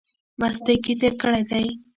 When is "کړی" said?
1.21-1.41